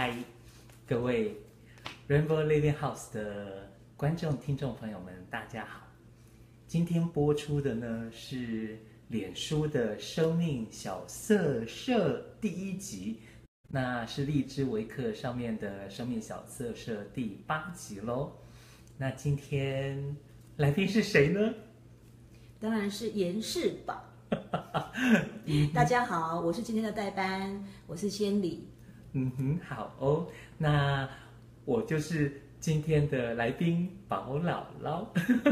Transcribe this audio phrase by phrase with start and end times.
[0.00, 0.14] 嗨，
[0.86, 1.34] 各位
[2.08, 5.80] Rainbow Living House 的观众、听众朋友们，大家好。
[6.68, 13.18] 今天播出的呢是脸书的生命小色社第一集，
[13.66, 18.30] 那是荔枝维克上面的生命小色社第八集喽。
[18.96, 20.16] 那今天
[20.54, 21.52] 来宾是谁呢？
[22.60, 24.00] 当然是严世宝。
[25.74, 28.68] 大家好，我是今天的代班，我是仙里。
[29.12, 30.26] 嗯哼，好哦。
[30.58, 31.08] 那
[31.64, 35.06] 我就是今天的来宾宝姥姥。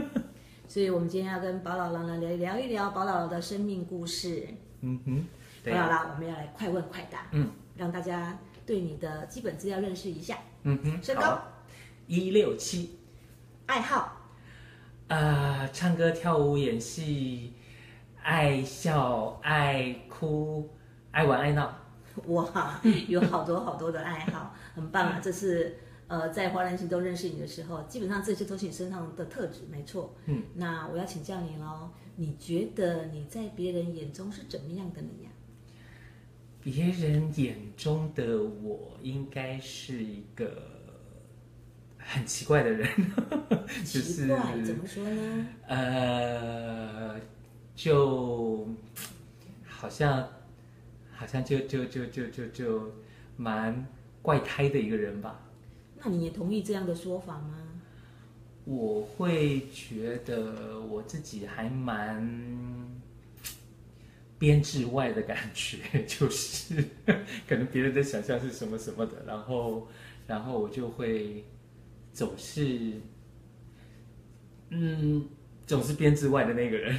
[0.69, 4.47] 所以我们今天要跟宝姥姥来聊一聊宝姥姥的生命故事。
[4.81, 5.27] 嗯哼，
[5.65, 7.27] 宝姥姥，我们要来快问快答。
[7.33, 10.39] 嗯，让大家对你的基本资料认识一下。
[10.65, 11.39] 嗯哼，身高
[12.07, 12.99] 一六七，
[13.67, 14.21] 爱好
[15.09, 17.53] 啊、呃，唱歌、跳舞、演戏。
[18.29, 20.69] 爱笑、爱哭、
[21.13, 21.73] 爱玩、爱闹，
[22.27, 25.21] 哇， 有好多好多的爱好，很棒啊！
[25.23, 25.77] 这是
[26.09, 30.15] 呃，在华人群都认识你的时候，基本上这些都是你身上的特质，没错。
[30.27, 35.35] 嗯，那我要请教你喽，你觉得你在别人眼中是怎么样的你呀、啊？
[36.61, 40.63] 别人眼中的我应该是一个
[41.99, 42.89] 很奇怪的人，
[43.85, 45.47] 奇怪、就是、怎么说呢？
[45.67, 47.21] 呃。
[47.77, 48.67] 就
[49.69, 50.27] 好像，
[51.17, 52.93] 好像就就就就就就
[53.37, 53.87] 蛮
[54.23, 55.41] 怪胎的一个人吧。
[55.97, 57.57] 那你也同意这样的说法吗？
[58.65, 62.21] 我会觉得我自己还蛮
[64.39, 66.85] 编制外的感觉，就是
[67.49, 69.89] 可能别人的想象是什么什么的，然后
[70.27, 71.45] 然后我就会
[72.13, 73.01] 总是
[74.71, 75.29] 嗯。
[75.67, 76.97] 总是编制外的那个人。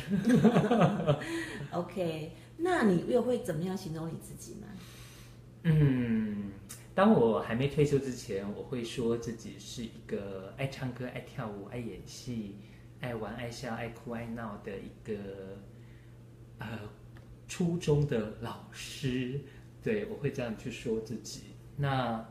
[1.72, 4.67] OK，那你又会怎么样形容你自己呢？
[5.63, 6.52] 嗯，
[6.95, 12.55] 当我还没退休之前，我会说自己是一个爱唱歌、爱跳舞、爱演戏、
[12.99, 15.58] 爱玩、爱笑、爱哭、爱闹的一个
[16.59, 16.80] 呃
[17.48, 19.39] 初中的老师。
[19.83, 21.43] 对，我会这样去说自己。
[21.76, 22.26] 那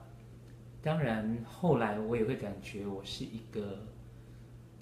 [0.82, 3.78] 当然，后来我也会感觉我是一个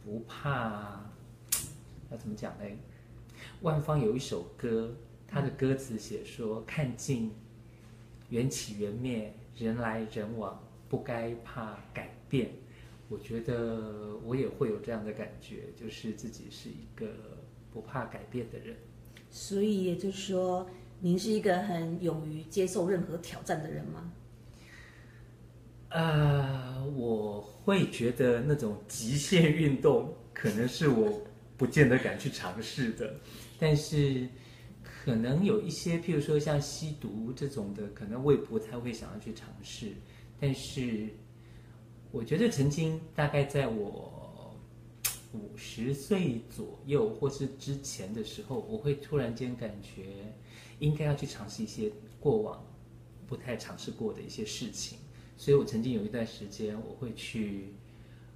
[0.04, 1.10] 不怕。
[2.10, 2.64] 要怎么讲呢？
[3.62, 4.94] 万芳有一首歌，
[5.34, 7.32] 他的歌词写说：“看尽
[8.28, 12.52] 缘起缘灭，人来人往，不该怕改变。”
[13.10, 17.08] 我觉得我也会有这样的感觉，就是自己是一个
[17.72, 18.76] 不怕改变的人。
[19.28, 24.12] 所以也就是说，您是一个很勇于接受任何挑战的人吗？
[25.88, 31.20] 呃，我会觉得那种极限运动可能是我。
[31.56, 33.14] 不见得敢去尝试的，
[33.60, 34.28] 但是
[35.04, 39.92] 可能有一些，譬如说像吸毒这种的，可能我也不太会想要去尝试。
[40.40, 41.10] 但是
[42.10, 44.56] 我觉得曾经大概在我
[45.34, 50.32] 五十岁左右或是之前的时候，我会突然间感觉
[50.78, 52.64] 应该要去尝试一些过往
[53.26, 54.96] 不太尝试过的一些事情。
[55.36, 57.74] 所以我曾经有一段时间，我会去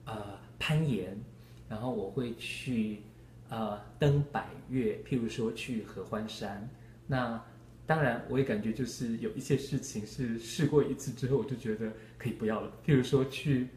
[0.05, 1.19] 呃攀岩。
[1.67, 3.03] 然后我会去，
[3.49, 6.69] 呃，登百岳，譬如说去合欢山。
[7.07, 7.43] 那
[7.87, 12.71] 当然，我也感觉就是有一些事情是试过一次之后，我就觉得可以不要了。
[12.85, 13.69] 譬如说去，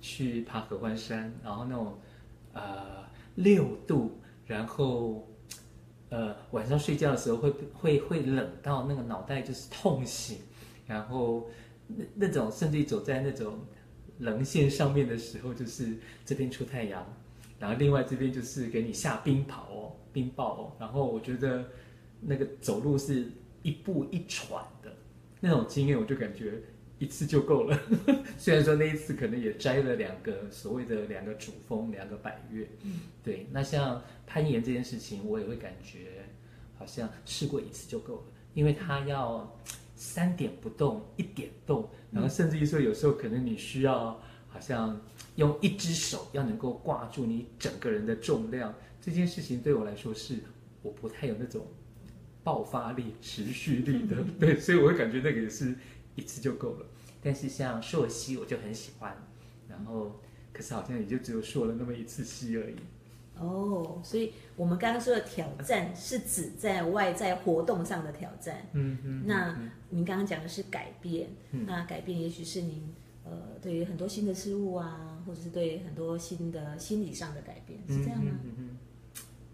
[0.00, 1.96] 去爬合欢山，然后那种，
[2.52, 3.04] 呃，
[3.36, 5.28] 六度，然后，
[6.08, 10.38] 呃，晚上睡觉的时候会会会冷到那个脑袋就是痛醒，
[10.88, 11.48] 然后
[11.86, 13.60] 那那种甚至于走在那种
[14.18, 17.06] 棱线上面的时候，就是这边出太阳。
[17.58, 20.72] 然后另外这边就是给你下冰雹哦，冰雹哦。
[20.78, 21.64] 然后我觉得
[22.20, 23.30] 那个走路是
[23.62, 24.92] 一步一喘的
[25.40, 26.60] 那种经验，我就感觉
[26.98, 27.78] 一次就够了。
[28.36, 32.68] 虽然说那一次可能也摘了两个所谓的两个主峰，两个百岳。
[32.82, 33.46] 嗯，对。
[33.50, 36.24] 那像攀岩这件事情，我也会感觉
[36.76, 39.58] 好像试过一次就够了，因为它要
[39.94, 45.00] 三点不动，一点动，然后甚至于说有时候可能你需要好像。
[45.36, 50.38] 用一只手要能够挂住你整个人的重量，这件事情对我来说是
[50.82, 51.66] 我不太有那种
[52.42, 55.74] 爆发力、持续力的， 对，所以我会感觉那个也是
[56.14, 56.86] 一次就够了。
[57.22, 59.16] 但是像溯溪我就很喜欢，
[59.68, 60.20] 然后
[60.52, 62.76] 可是好像也就只有溯了那么一次溪而已。
[63.36, 68.68] 哦，所以我们刚刚说的挑战是指在外在活动上的挑战。
[68.74, 69.24] 嗯嗯。
[69.26, 69.58] 那
[69.90, 72.94] 您刚刚讲的是改变，嗯、那改变也许是您。
[73.24, 78.32] 呃，对于很多新的事物啊，或者是对很多新的心理上的改变，是这样吗？
[78.44, 78.78] 嗯嗯嗯，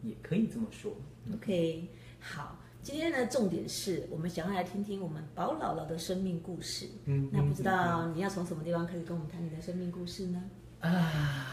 [0.02, 0.92] 也可以这么说。
[1.32, 1.88] OK，
[2.18, 6.88] 好，今天的重点是我们想要来听听我们宝姥姥的生命故事。
[7.04, 10.42] 嗯，那不知道你要从什么地方开始跟我们谈你的生命故事呢？
[10.80, 11.46] 啊，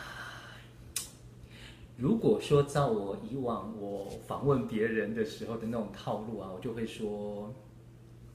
[1.97, 7.53] 如果说照我以往我访问别人的时候的那种套路啊，我就会说，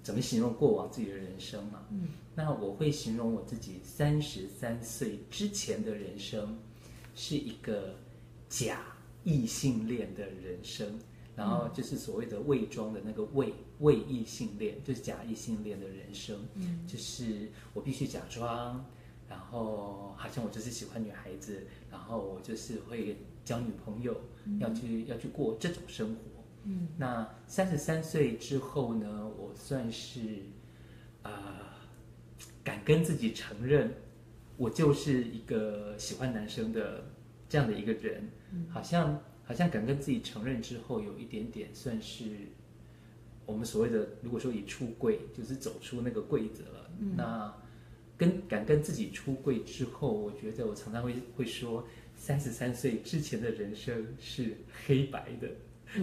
[0.02, 1.80] 怎么形容过往自己的人生嘛？
[1.90, 6.58] 嗯，那我会形容我自己三十三岁之前的人生
[7.14, 7.94] 是一个
[8.48, 8.84] 假
[9.24, 10.98] 异性恋的人生。
[11.34, 18.84] 然后就是所谓的伪装的那个伪伪异性恋，就是假异性恋的人生，嗯，就是我必须假装，
[19.26, 24.14] 然后好像我就是喜欢女孩子，然后我就是会交女朋友，
[24.44, 30.42] 嗯、要去要去过这种生活，嗯，那三十三岁之后呢，我算是
[31.22, 31.66] 啊、呃，
[32.64, 33.92] 敢跟自己承认，
[34.56, 37.04] 我就是一个喜欢男生的
[37.48, 39.20] 这样的一个人，嗯、好像。
[39.44, 42.24] 好像敢跟自己承认之后，有一点点算是
[43.44, 46.90] 我们所谓的，如果说以出柜，就是走出那个柜子了。
[47.00, 47.52] 嗯、那
[48.16, 54.56] 跟敢跟自己出柜之后，我觉得我常常会会说，三十三岁之前的人生是
[54.86, 55.56] 黑白的，嗯、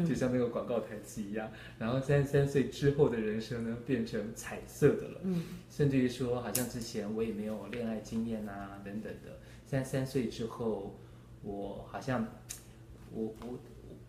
[0.07, 1.51] 就像那个广告台词一样。
[1.77, 5.21] 然后三十三岁之后的人生呢，变成彩色的了。
[5.23, 9.39] 嗯，甚至于说，好像之前我也没有恋爱经验啊，等等的。
[9.65, 10.99] 三十三岁之后，
[11.43, 12.27] 我好像。
[13.11, 13.59] 我我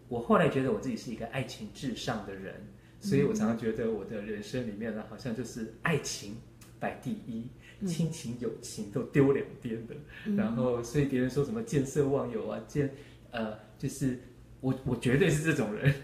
[0.08, 2.54] 我后来觉得我自己是一个爱情至上的人，
[3.00, 6.36] 所以我常常觉得我的人生里面呢，好像就是爱情
[6.78, 7.48] 摆第一，
[7.86, 9.94] 亲情友情都丢两边的。
[10.36, 12.90] 然后，所以别人说什么见色忘友啊，见
[13.30, 14.18] 呃，就是
[14.60, 15.94] 我我绝对是这种人，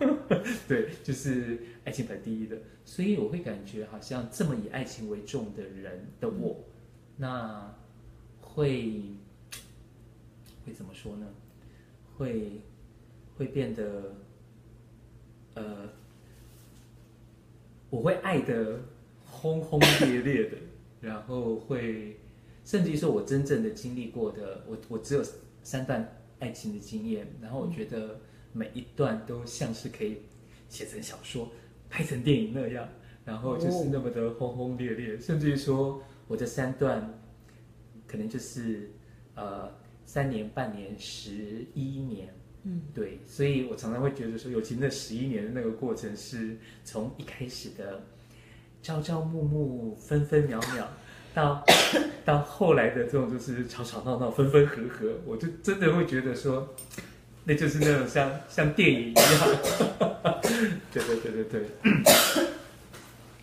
[0.66, 2.56] 对，就是爱情排第一的。
[2.84, 6.64] 所以我会感觉好像这么以爱情为重的人的我，
[7.16, 7.74] 那
[8.40, 9.02] 会
[10.64, 11.26] 会怎么说呢？
[12.16, 12.62] 会
[13.36, 14.14] 会变得，
[15.54, 15.88] 呃，
[17.90, 18.80] 我会爱的
[19.26, 20.56] 轰轰烈烈的，
[21.02, 22.16] 然后会，
[22.64, 25.22] 甚至于说我真正的经历过的，我我只有
[25.62, 28.20] 三段爱情的经验，然后我觉得
[28.52, 30.18] 每一段都像是可以
[30.68, 31.50] 写成小说、
[31.88, 32.88] 拍成电影那样，
[33.24, 37.20] 然后就是那么的轰轰烈烈，甚至于说我这三段
[38.06, 38.90] 可能就是
[39.34, 39.70] 呃。
[40.08, 48.00] 三年、半年、十一年，嗯，对，所以我常常会觉得说，尤其那十一年的那个过程，是从一开始的
[48.80, 50.88] 朝朝暮暮、分分秒秒，
[51.36, 51.62] 到
[52.24, 56.66] 到后来的这种就是吵吵闹闹、分分合合，我就真的会觉得说，
[57.44, 59.22] 那就是那种像像电影一样。
[60.90, 61.66] 对对对对对，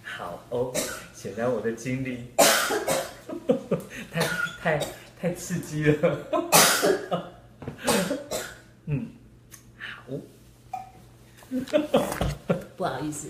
[0.01, 0.73] 好哦，
[1.13, 2.17] 显然我的经历
[4.11, 4.21] 太
[4.59, 4.79] 太。
[5.23, 6.17] 太刺激了，
[8.87, 9.07] 嗯，
[9.77, 10.03] 好，
[12.75, 13.29] 不好意思，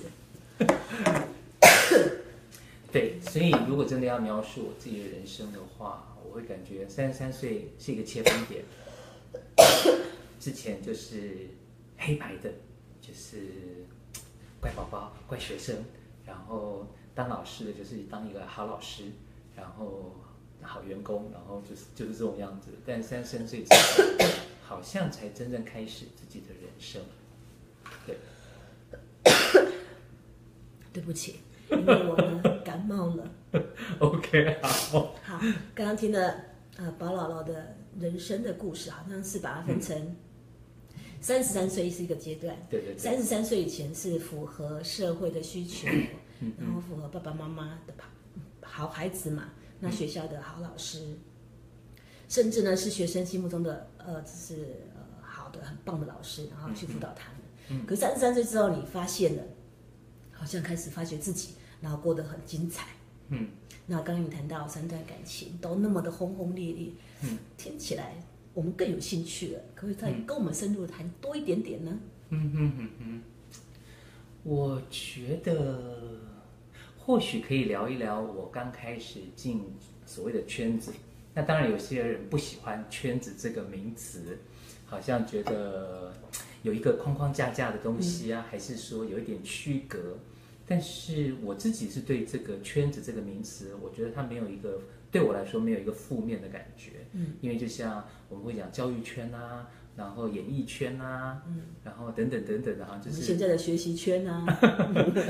[2.93, 8.63] 对，所以如果真的要描述我自己的人生的话，我会感觉三十三岁是一个切分点，
[10.39, 11.49] 之前就是
[11.97, 12.51] 黑白的，
[13.01, 13.85] 就是
[14.61, 15.83] 乖宝宝、乖学生，
[16.25, 19.05] 然后当老师的就是当一个好老师，
[19.55, 20.15] 然后。
[20.65, 22.69] 好员工，然后就是就是这种样子。
[22.85, 24.29] 但三十三岁之后，
[24.63, 27.01] 好像才真正开始自己的人生。
[28.07, 28.17] 对，
[30.93, 32.52] 对不起，因为我呢
[32.83, 33.31] 感冒了。
[33.99, 35.15] OK，好。
[35.23, 35.39] 好，
[35.73, 36.35] 刚刚听了
[36.77, 40.15] 呃宝姥姥的人生的故事，好像是把它分成
[41.21, 45.87] 三十三岁是一个阶段，对对对，三十三岁以前是符合社会的需求，
[46.59, 47.93] 然后符合爸爸妈妈的
[48.61, 49.45] 好孩子嘛。
[49.79, 51.17] 那学校的好老师，
[52.29, 54.55] 甚至呢是学生心目中的呃，就是
[54.95, 57.39] 呃好的很棒的老师，然后去辅导他们。
[57.69, 59.43] 嗯，可三十三岁之后，你发现了，
[60.31, 62.87] 好像开始发觉自己，然后过得很精彩。
[63.27, 63.49] 嗯，
[63.85, 66.87] 那刚刚你谈到三段感情都那么的轰轰烈烈，
[67.21, 68.15] 嗯，听起来
[68.55, 71.99] 我们更有兴趣了，可不可以再跟我们深入的谈多一点点呢？
[72.29, 73.21] 嗯嗯嗯嗯，
[74.41, 76.23] 我觉得。
[77.05, 79.61] 或许可以聊一聊我刚开始进
[80.05, 80.93] 所谓的圈子。
[81.33, 84.39] 那当然，有些人不喜欢“圈子”这个名词，
[84.85, 86.13] 好像觉得
[86.61, 90.17] 有一个框框架架的东西啊，还是说有一点区隔。
[90.73, 97.05] 但是我自己是对这个“圈子”这个名词，我觉得它没有一个对我来说没有一个负面的感觉。
[97.11, 99.67] 嗯，因为就像我们会讲教育圈啊。
[99.95, 104.43] 然后演艺圈啊，嗯，然后等等等等的哈，就是现在的学习圈啊，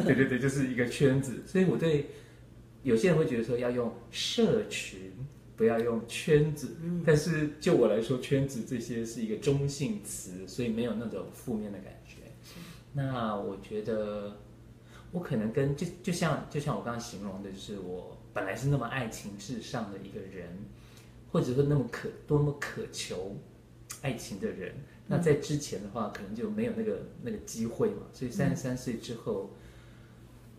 [0.06, 1.44] 对对对，就是一个圈子。
[1.46, 2.06] 所以我对
[2.82, 5.12] 有些人会觉得说要用社群，
[5.58, 6.78] 不要用圈子。
[6.82, 12.20] 嗯，但是就我来说，圈子这些是一个中性词，所以没有那种负面的感觉。
[12.94, 14.38] 那我觉得，
[15.14, 20.50] 我可能跟就就像就像我刚刚形容的，就是我本来是那么爱情至上的一个人，
[21.32, 23.38] 或者说那么渴多么渴求
[24.02, 24.74] 爱情的人。
[25.06, 28.08] 那在之前的话，可能就没有那个那个机会嘛。
[28.12, 29.52] 所以三十三岁之后，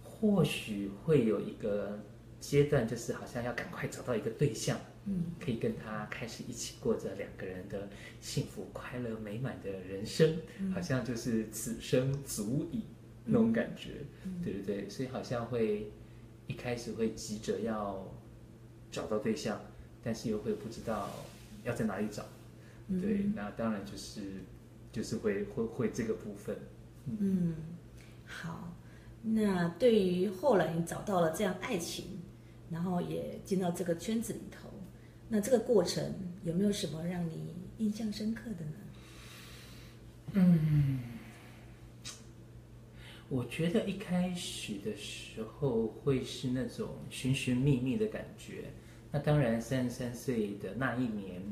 [0.03, 1.99] 或许会有一个
[2.39, 7.89] 阶段，就是好像要赶快找到一个对象，嗯，可以跟他开始一起过着两个人的
[8.21, 10.37] 幸福、快乐、美满的人生，
[10.73, 12.85] 好像就是此生足矣
[13.25, 13.91] 那种感觉，
[14.43, 14.91] 对对对？
[14.91, 15.91] 所以好像会
[16.47, 18.07] 一开始会急着要
[18.91, 19.61] 找到对象，
[20.03, 21.11] 但是又会不知道
[21.65, 22.25] 要在哪里找。
[23.01, 24.21] 对，那当然就是，
[24.93, 26.55] 就是会会会这个部分。
[27.07, 27.55] 嗯，嗯，
[28.27, 28.77] 好。
[29.27, 32.05] 那对于后来你找到了这样爱情，
[32.71, 34.69] 然后也进到这个圈子里头，
[35.31, 36.13] 那这个过程
[36.45, 38.73] 有没有什么让你印象深刻的呢？
[40.35, 40.99] 嗯，
[43.35, 48.71] 我觉得一开始的时候会是那种寻寻觅觅的感觉。
[49.11, 51.43] 那当然，三十三岁的那一年。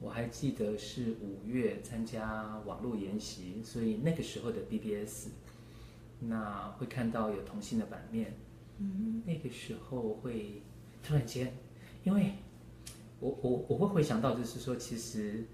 [0.00, 5.26] 我还记得是五月参加网络研习，所以那个时候的 BBS，
[6.20, 8.32] 那会看到有同性的版面，
[8.78, 10.62] 嗯，那个时候会
[11.02, 11.52] 突然间，
[12.04, 12.32] 因为
[13.20, 15.44] 我我我会回想到，就是说，其实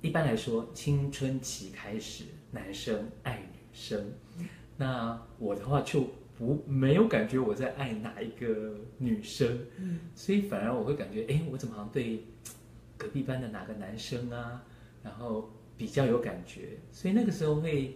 [0.00, 4.12] 一般来说，青春期开始，男生爱女生，
[4.76, 12.24] 那我的话就不没有感觉我在爱哪一个女生，嗯，所以反而我会感觉，哎，我怎么好像对。
[12.98, 14.64] 隔壁班的哪个男生啊，
[15.02, 17.94] 然后比较有感觉，所以那个时候会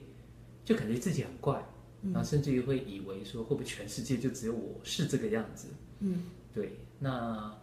[0.63, 1.59] 就感觉自己很怪，
[2.03, 5.69] 然后甚至于会以为说，会不会全世界就只有我是这个样子？
[6.01, 6.77] 嗯，对。
[6.99, 7.59] 那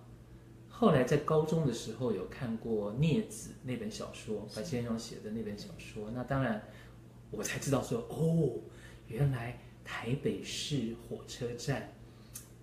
[0.68, 6.64] 后来在高中的时候有看过《孽子》那本小说，白先勇写的那本小说，那当然
[7.32, 8.62] 我才知道说，哦，
[9.08, 11.94] 原来台北市火车站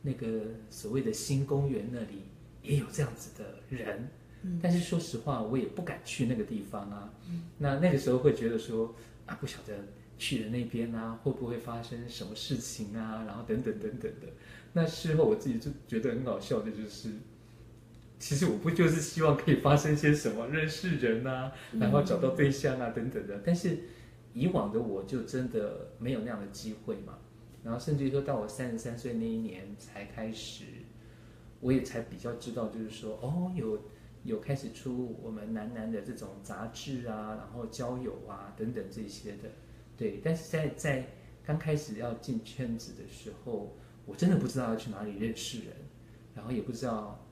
[0.03, 2.25] 那个所谓的新公园那里
[2.63, 4.09] 也有这样子的人。
[4.63, 7.11] 但是说实话，我也不敢去那个地方啊。
[7.57, 8.95] 那那个时候会觉得说
[9.25, 9.73] 啊，不晓得
[10.19, 13.25] 去了那边啊，会不会发生什么事情啊？
[13.27, 14.27] 然后等等等等的。
[14.75, 17.09] 那事后我自己就觉得很搞笑的，就是
[18.19, 23.41] 其实我不就是希望可以发生些什么，认识人啊，然后找到对象啊等等的。
[23.47, 23.79] 但是
[24.35, 27.19] 以往的我就真的没有那样的机会嘛。
[27.63, 30.65] 然后甚至于说到我三十三岁那一年才开始，
[31.61, 33.81] 我也才比较知道，就是说哦有。
[34.25, 39.51] 有开始出我们男男的这种杂志啊，然后交友啊等等这些的，
[39.99, 40.19] 对。
[40.25, 41.07] 但是在在
[41.45, 43.77] 刚开始要进圈子的时候，
[44.07, 45.75] 我真的不知道要去哪里认识人，
[46.35, 47.23] 然后也不知道，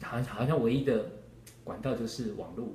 [0.00, 1.10] 好像好像唯一的
[1.62, 2.68] 管道就是网络，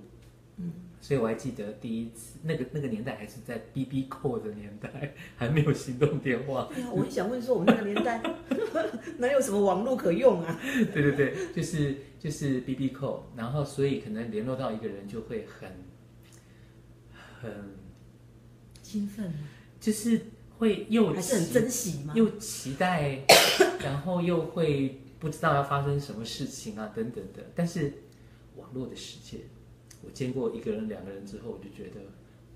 [0.58, 0.72] 嗯。
[1.04, 6.70] 所以我还记得第一次那个那个年代还是在 BB Call 的年代，还没有行动电话。
[6.76, 8.22] 哎呀，我很想问说，我们那个年代
[9.18, 10.60] 哪有什么网络可用啊？
[10.94, 15.70] 对对对，就是就是 BB Call，然后所以可能联络到一个人就会很
[17.42, 17.52] 很
[18.84, 19.34] 兴奋，
[19.80, 20.22] 就是
[20.60, 22.14] 会又还是很珍惜吗？
[22.16, 23.22] 又期待，
[23.84, 27.44] 然后又会不知道要发生什么事情啊等等的。
[27.56, 27.92] 但是
[28.56, 29.40] 网络的世界。
[30.04, 32.02] 我见过一个人、两个人之后，我就觉得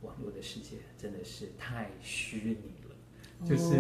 [0.02, 2.96] 网络的世界真的是太虚拟了。
[3.42, 3.50] Oh.
[3.50, 3.76] 就是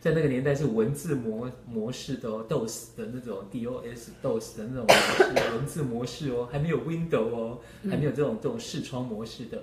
[0.00, 7.58] 在那个年代是文字模模式的哦，DOS 的那种 DOS DOS 的那种模式，文字模式哦，还没有 Window 哦，
[7.90, 9.62] 还没有这种这种视窗模式的。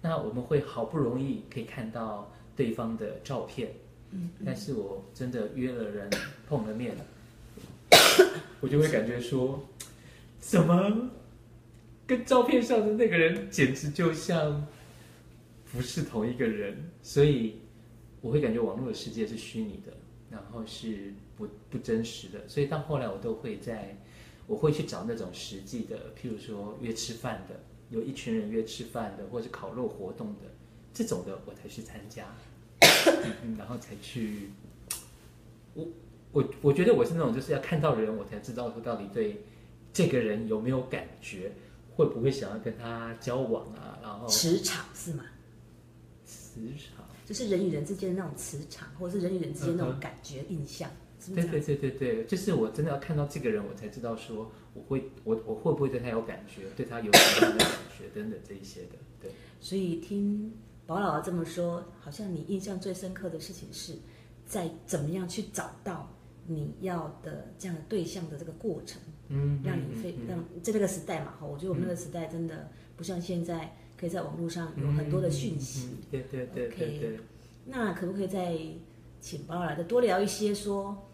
[0.00, 3.70] 那我们会好不容易可以看到对方的照片，
[4.46, 6.08] 但是我真的约了人
[6.48, 6.96] 碰了面，
[8.60, 9.68] 我就会感觉说，
[10.38, 11.10] 怎么？
[12.10, 14.66] 跟照片上的那个人简直就像
[15.70, 17.60] 不是同一个人，所以
[18.20, 19.92] 我会感觉网络的世界是虚拟的，
[20.28, 22.48] 然后是不不真实的。
[22.48, 23.96] 所以到后来，我都会在，
[24.48, 27.54] 我会去找那种实际的，譬如说约吃饭的，
[27.90, 30.50] 有一群人约吃饭的，或者烤肉活动的
[30.92, 32.26] 这种的，我才去参加，
[33.56, 34.50] 然后才去。
[35.74, 35.86] 我
[36.32, 39.42] 我我觉得我是那种就是要看到人，我才知道说到底对
[39.92, 41.52] 这个人有没有感觉。
[42.00, 43.98] 会不会想要跟他交往啊？
[44.02, 45.24] 然后磁场是吗？
[46.24, 50.90] 磁场就是人与人之间的那种磁场，或者是人与人之间那种感觉、印象。
[51.20, 58.96] 是不是对对对对对，就是我真的要看到这个人，我才知道说我会我我会不会对他有感觉，对他有什么样的感觉等等这一些的。
[59.20, 59.30] 对，
[59.60, 60.50] 所以听
[60.86, 63.94] 宝姥姥这么说，好像你印象最深刻的事情是
[64.46, 66.10] 在怎么样去找到
[66.46, 68.98] 你要的这样的对象的这个过程。
[69.30, 75.88] 嗯，让你非让在那个时代嘛，哈，我觉得我们那个时代真的不像现在，可以在网络上有很多的讯息。
[76.10, 77.20] 对对对对对。
[77.64, 78.56] 那可不可以再
[79.20, 81.06] 请包来的多聊一些说？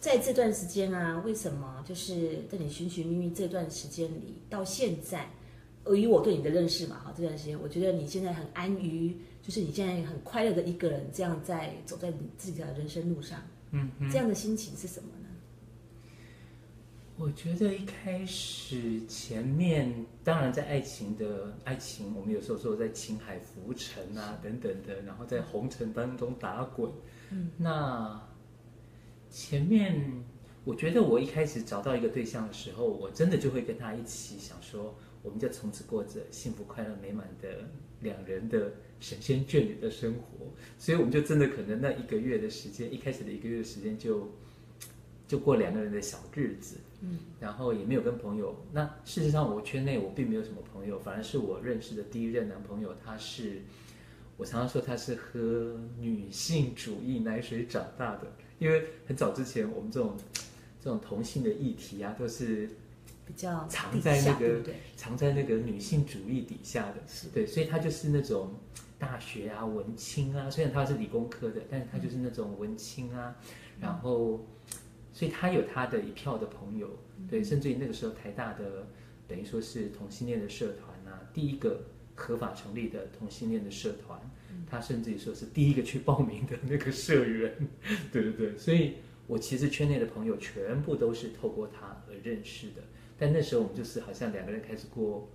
[0.00, 5.30] 在这段时间啊，为什么就是在你寻寻觅觅这段时间里，到现在，
[5.94, 15.21] 以我对你的认识嘛，哈，这段时间，我觉得你现在很安于，就是你现在很快乐的一个人，这样在走在你自己的人生路上，嗯，嗯，这样的心情是什么呢？
[17.16, 26.90] 我觉得一开始前面，当然在爱情的爱情，我们有时候说在情海浮沉啊等等的，然后在红尘当中打滚，
[27.30, 28.28] 嗯，那。
[29.34, 30.22] 前面，
[30.62, 37.66] 我觉得我一开始找到一个对象的时候，我真的就会跟他一起想说，我们就从此过着幸福、快乐、美满的
[38.00, 40.52] 两人的神仙眷侣的生活。
[40.76, 44.30] 所以我们就真的可能那一个月的时间，一开始的一个月的时间就
[45.32, 48.54] 就过两个人的小日子，嗯，然后也没有跟朋友。
[48.70, 53.62] 那事实上，我圈内我并没有什么朋友，反而是我认识的第一任男朋友，他是
[54.36, 58.30] 我常常说他是喝女性主义奶水长大的。
[58.58, 60.14] 因为很早之前，我们这种
[60.84, 62.68] 这种同性的议题啊，都是
[63.26, 64.60] 比较藏在那个
[64.94, 68.50] 藏在那个女性主义底下的，是对，所以他就是那种
[68.98, 73.34] 大学啊文青啊，虽然他是理工科的，但是他就是那种文青啊，
[73.80, 74.46] 然后，
[75.12, 76.88] 所以他有他的一票的朋友，
[77.28, 78.86] 对，甚至于那个时候台大的
[79.28, 84.20] 等于说是同性恋的社团啊，第一个合法成立的同性恋的社团。
[84.70, 87.54] 他甚至于说是第一个去报名的那个社员，
[88.12, 88.94] 对对对，所以
[89.26, 92.82] 我其实圈内的朋友全部都是透过他而认识的。
[93.18, 95.28] 但那时候我们就是好像两个人开始过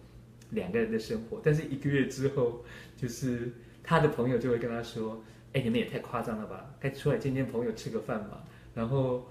[0.52, 2.64] 两个人的生活，但是一个月之后，
[2.96, 3.52] 就是
[3.84, 8.44] 他的朋友就会跟他说：“哎，你们也太夸张了吧，该出来见见朋友吃个饭吧。”
[8.74, 9.28] 然后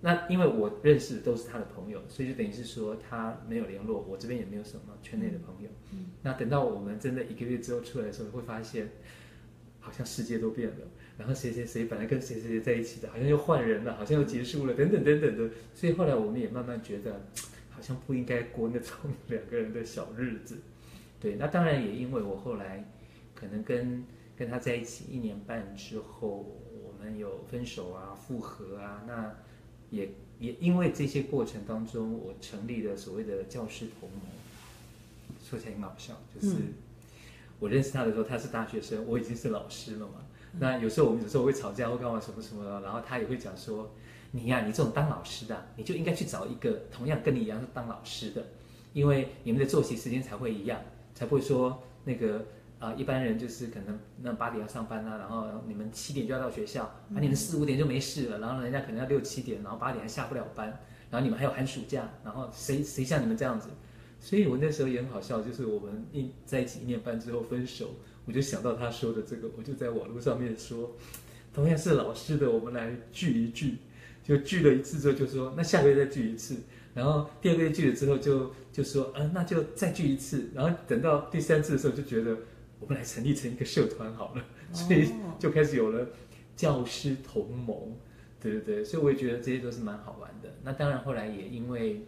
[0.00, 5.68] 那因为我认识的都是他的朋友，所以就等于是说他没有联络，我这边也没有什么圈内的朋友。
[5.92, 8.88] 嗯，那等到我们真的一个月之后出来的时候，会发现。
[9.80, 10.76] 好像世界都变了，
[11.16, 15.54] 然后谁谁谁本来跟谁谁谁在一起的，好像又换人了，好像又结束了，等等等等的。
[15.72, 17.24] 所以后来我们也慢慢觉得，
[17.70, 18.94] 好像不应该过那种
[19.28, 20.58] 两个人的小日子。
[21.18, 22.84] 对，那当然也因为我后来
[23.34, 24.04] 可能跟
[24.36, 29.34] 跟他在一起一年半之后，我们有分手啊、复合啊，那
[29.90, 34.20] 也也因为这些过程当中，我成立了所谓的教师同盟。
[35.48, 36.54] 说起来很搞笑，就是。
[36.54, 36.74] 嗯
[37.60, 40.22] 我认识他的时候，他是大学生，我已经是老师了嘛。
[40.60, 43.90] 那有时候我们有时候会吵架或干嘛什么什么的，然后他也会讲说
[44.30, 48.46] ：“你呀、啊，你这种当老师的，你就应该去找一个同样跟你一样是当老师的，
[48.92, 50.80] 因为你们的作息时间才会一样，
[51.16, 52.42] 才不会说那个啊、
[52.80, 60.68] 呃，一般人就是可能那八点要上班啊，然后你们七点就要到学校，啊，你们四五点就没事了，然后人家可能要六七点，然后八点还下不了班，
[61.10, 63.68] 然后你们还有寒暑假，然后谁谁像你们这样子？”
[64.20, 67.94] 所以我那时候也很好笑，就是我们一在一起一年半之后分手，
[68.26, 70.96] 我就想到他说的这个，我就在网络上面说，
[71.54, 73.78] 同样是老师的，我们来聚一聚，
[74.24, 76.56] 就聚了一次之后就说，那下个月再聚一次，
[76.94, 82.36] 然后第二个月聚了之后就就说，嗯，那就再聚一次，然后等到第三次的时候就觉得，
[82.80, 86.08] 我们来成立成一个社团好了，所以就开始有了
[86.56, 87.96] 教师同盟，
[88.40, 90.54] 对对对，所以我也觉得这些都是蛮好玩的。
[90.62, 92.06] 那当然后来也因为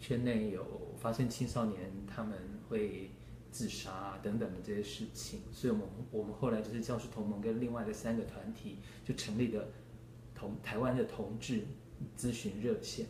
[0.00, 0.84] 圈内有。
[0.98, 2.36] 发生青少年他们
[2.68, 3.10] 会
[3.52, 9.68] 自杀啊等等的这些事情，所以我们我们后来就是教师同盟跟另外的三个团体就成立了
[10.34, 11.60] 同台湾的同志
[12.18, 13.06] 咨询热线。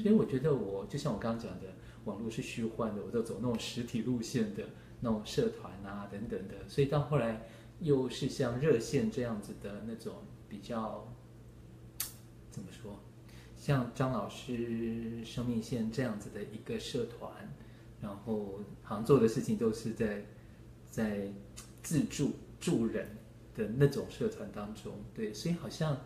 [0.00, 1.66] 所以我觉得我就像我刚刚讲的，
[2.04, 4.64] 网络是虚幻的，我都走那种实体路线的
[5.04, 6.54] 那种社团啊等等的。
[6.66, 7.46] 所以到后来
[7.78, 10.14] 又是像热线这样子的那种
[10.48, 11.06] 比较
[12.50, 12.98] 怎么说？
[13.56, 17.30] 像张老师生命线这样子的一个社团，
[18.00, 20.22] 然后好像做的事情都是在
[20.90, 21.32] 在
[21.82, 23.08] 自助助人
[23.54, 25.96] 的那种社团当中，对，所以好像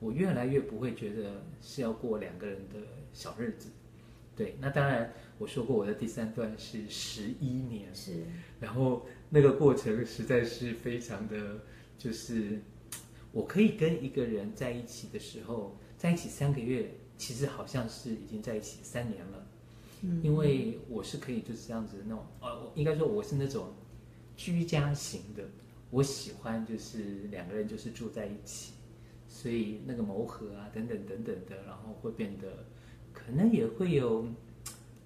[0.00, 2.76] 我越来越不会觉得是要过两个人的
[3.14, 3.70] 小日子，
[4.36, 4.56] 对。
[4.60, 8.24] 那当然我说过我的第三段是十一年，是，
[8.60, 11.60] 然后那个过程实在是非常的，
[11.96, 12.60] 就是
[13.32, 15.76] 我可以跟一个人在一起的时候。
[15.98, 19.46] 在一起三个月，其实好像是已经在一起三年了，
[20.02, 23.74] 嗯，因为我是可以就是这样子那种，呃，应该说我是那种
[24.36, 25.42] 居家型的，
[25.90, 28.74] 我喜欢就是两个人就是住在一起，
[29.26, 32.64] 所以那个磨合啊等等等等的，然后会变得
[33.12, 34.28] 可能也会有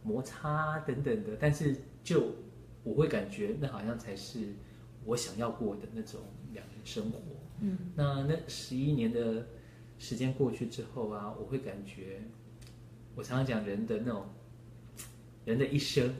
[0.03, 2.35] 摩擦等等的，但是就
[2.83, 4.55] 我会感觉那好像才是
[5.05, 6.21] 我想要过的那种
[6.53, 7.19] 两人生活，
[7.61, 9.47] 嗯，那那十一年的。
[9.99, 12.21] 时间过去之后啊，我会感觉，
[13.15, 14.27] 我常常讲人的那种，
[15.45, 16.12] 人的一生，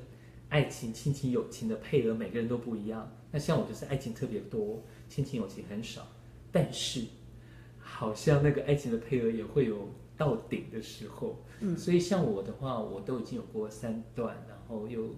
[0.51, 3.11] 爱情、亲情、友情的配额每个人都不一样。
[3.33, 6.07] 那像我就是爱情特别多，亲情、友情很少。
[6.53, 7.05] 但是
[7.81, 9.89] 好像那个爱情的配额也会有
[10.23, 11.43] 到顶的时候。
[11.61, 15.17] 嗯，所以像我的话，我都已经有过三段，然后又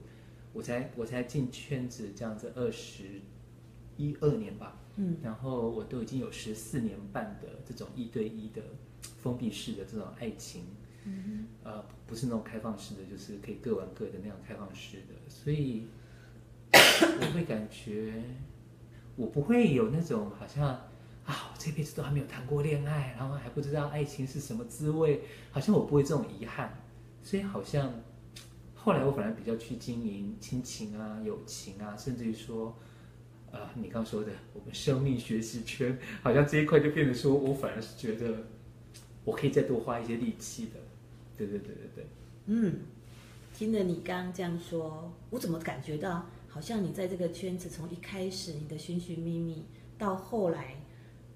[0.52, 3.20] 我才我才进圈子这样子二十
[3.96, 4.80] 一二年吧。
[4.96, 8.62] 嗯，然后我都已经有十四年半的这种一对一的
[9.22, 10.62] 封闭式的这种爱情。
[11.06, 15.86] 嗯，呃，不是那种开放式的，就是可以各玩各的那样开放式的，所以
[16.72, 18.22] 我会感觉
[19.16, 20.80] 我不会有那种好像
[21.24, 26.82] 啊，我这辈子都还没有谈过恋爱，然后还不知道爱情是什么滋味，好像我不会这种遗憾，
[27.22, 27.92] 所以好像
[28.74, 32.76] 后来我反而比较去经营亲情啊、友情啊，甚至于说，
[33.50, 38.44] 呃，你刚说的我们生命学习圈，好像这一块就变得说我反而是觉得
[39.24, 40.72] 我可以再多花一些力气的。
[41.36, 42.06] 对对对对对，
[42.46, 42.80] 嗯，
[43.56, 49.64] 听了你刚刚这样说，我怎么感觉到好像你在这个圈子从一开始你的寻寻觅觅，
[49.98, 50.76] 到后来，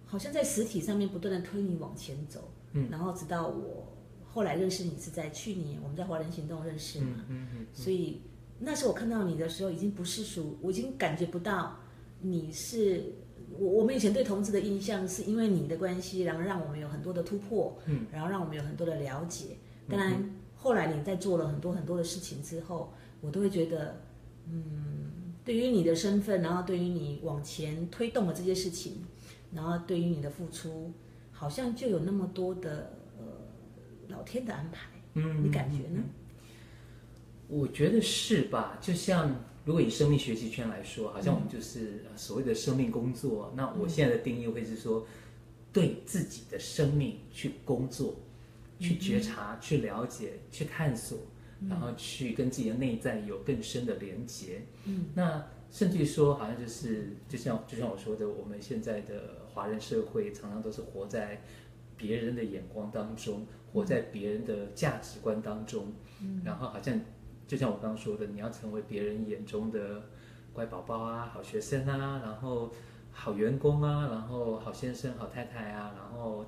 [0.09, 3.87] 好像在实体上面不断的推你往前走，嗯，然后直到我
[4.27, 8.23] 后来认识你是在去年我们在华人行动认识嘛，嗯所以
[8.59, 11.77] 那时候我看到你的时候已经不是属，我已经感觉不到
[12.21, 13.05] 你是
[13.59, 19.57] 我我们以前对同志的印象是因为你的关系，然后让我们有很多的突破，嗯，然后让我们有很多的了解。
[19.89, 20.23] 当然，
[20.57, 24.01] 后来你在做了很多很多的事情之后，我都会觉得，
[24.47, 29.05] 嗯，对于你的身份，然后对于你往前推动的这些事情，
[29.53, 30.93] 然后对于你的付出，
[31.33, 33.25] 好像就有那么多的呃
[34.09, 34.89] 老天的安排。
[35.15, 36.03] 嗯，你感觉呢？
[37.49, 38.79] 我觉得是吧？
[38.81, 39.35] 就像
[39.65, 43.53] 如果以生命学习圈来说，好像我们就是所谓的生命工作。
[43.57, 45.07] 那我现在的定义会是说，
[45.73, 48.15] 对自己的生命去工作。
[48.81, 51.19] 去觉察、去了解、去探索，
[51.69, 54.63] 然后去跟自己的内在有更深的连接。
[54.85, 61.43] 嗯，那甚至于说，好像就是就像就像我说的，我们现在的华人社会常常都是活在
[61.97, 65.93] 别人的眼光当中，活在别人的价值观当中。
[66.23, 67.01] 嗯，然后好像
[67.47, 70.03] 就像我刚刚说的，你要成为别人眼中的
[70.53, 72.73] 乖宝宝啊、好学生啊，然后
[73.11, 76.45] 好员工啊，然后好先生、好太太啊，然后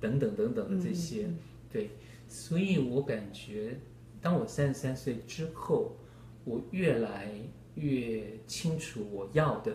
[0.00, 1.26] 等等等等的这些。
[1.26, 1.38] 嗯
[1.72, 1.88] 对，
[2.28, 3.80] 所以我感觉，
[4.20, 5.96] 当我三十三岁之后，
[6.44, 7.30] 我越来
[7.74, 9.72] 越清楚我要的。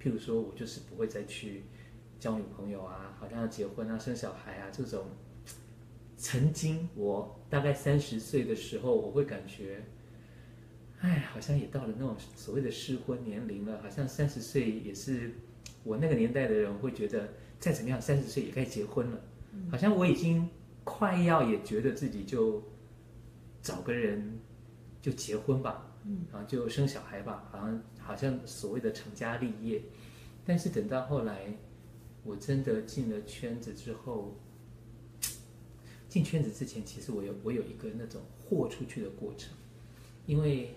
[0.00, 1.64] 譬如说，我就是不会再去
[2.18, 5.06] 交女朋友啊，好像要结婚啊、生小孩啊这种。
[6.16, 9.82] 曾经我大概三十岁的时候，我会感觉，
[11.00, 13.80] 哎，好像也到了那种所谓的适婚年龄了。
[13.82, 15.32] 好像三十岁也是
[15.84, 19.20] 我那个年代的人会觉得，再怎么样，三十岁也该结婚了。
[19.70, 20.48] 好像我已经。
[20.82, 22.60] 快要也觉得自己就
[23.62, 24.40] 找个人
[25.00, 25.89] 就结婚吧，
[26.32, 29.82] 然后就生小孩吧，好像好像所谓的成家立业。
[30.44, 31.54] 但是等到后来，
[32.24, 34.36] 我真的进了圈子之后，
[36.08, 39.52] 进圈子之前，其实我有我有一个那种豁出去的过程，
[40.26, 40.74] 因为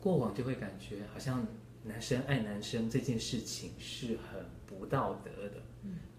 [0.00, 1.46] 过往就会感觉好像
[1.84, 5.62] 男生爱男生这件事情是很不道德的。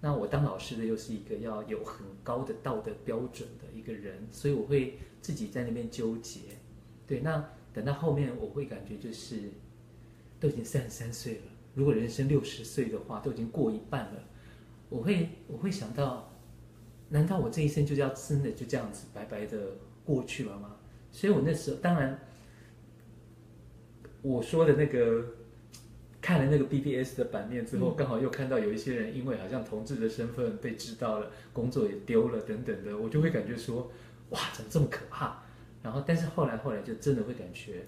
[0.01, 6.39] 那我当老师的又是一个要有很高的道德标准的一个人，所以我会自己在那边纠结。
[7.07, 9.51] 对，那等到后面我会感觉就是，
[10.39, 11.41] 都已经三十三岁了，
[11.73, 14.23] 如果人生六十岁的话，都已经过一半了。
[14.89, 16.31] 我会我会想到，
[17.09, 20.75] 难道我这一生就要真的就这样子白白的过去了吗？
[21.11, 22.19] 所以我那时候当然，
[24.21, 25.25] 我说的那个。
[26.21, 33.91] 看了那个 BBS 的版面之后，刚好又看到有一些人因为好像同志的身份被知道了，工作也丢了等等的，我就会感觉说，
[34.31, 35.43] 哇，怎么这么可怕？
[35.85, 37.85] 然后，但是后来后来就真的会感觉，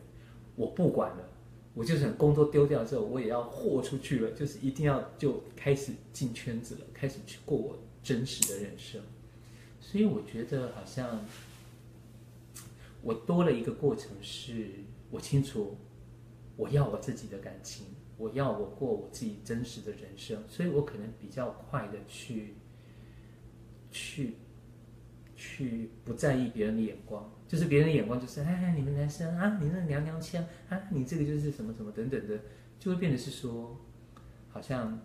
[0.55, 1.27] 我不管了，
[1.73, 9.01] 我就想工作丢掉之后，我也要豁出去了，就是一定要就开始进圈子了，开始去过我真实的人生。
[9.81, 11.25] 所以我觉得好像
[13.01, 14.69] 我多了一个过程，是
[15.09, 15.75] 我清楚
[16.55, 17.87] 我要我自己的感情。
[18.19, 22.55] 我要我过我自己真实的人生，所以我可能比较快的去，
[23.91, 24.33] 去，
[25.37, 32.37] 去不在意别人的眼光，就是别人的眼光就是哎，你们男生啊，你那娘娘腔啊，你这个就是什么什么等等的，
[32.79, 33.79] 就会变得是说，
[34.49, 34.99] 好像，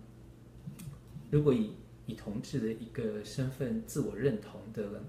[1.31, 1.73] 如果以
[2.07, 5.05] 以同志的一个身份自我认同的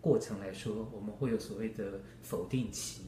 [0.00, 3.02] 过程来说，我们会有所谓的否定期。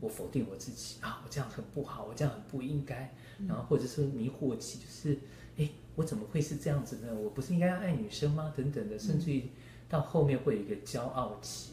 [0.00, 3.14] 我否定我自己啊，我这样很不好，我这样很不应该，
[3.46, 5.16] 然后或者是迷惑期，就是，
[5.56, 7.14] 哎，我怎么会是这样子呢？
[7.14, 8.52] 我不是应该要爱女生吗？
[8.56, 9.44] 等等的，甚至于
[9.88, 11.72] 到后面会有一个骄傲期，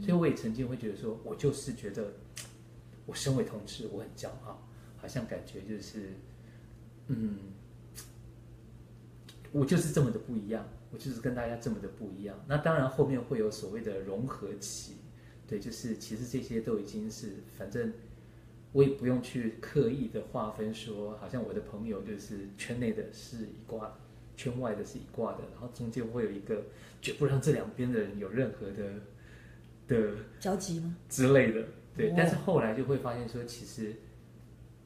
[0.00, 2.12] 所以我也曾经会觉得说，我就是觉得
[3.04, 6.14] 我身为同志，我很骄傲，好像感觉就是，
[7.08, 7.36] 嗯，
[9.52, 12.42] 我就是这么的不一样，我就是跟大家这么的不一样。
[12.48, 14.94] 那当然后面会有所谓的融合期，
[15.46, 17.92] 对，就是其实这些都已经是，反正
[18.72, 23.98] 我也不用去刻意的划分说，好像我的朋友就是圈内的是一挂，
[24.42, 26.64] 圈外的是一挂的，然后中间会有一个，
[27.00, 28.92] 绝不让这两边的人有任何的
[29.86, 30.96] 的交集吗？
[31.08, 31.64] 之类的。
[31.96, 33.94] 对，但是后来就会发现说，其实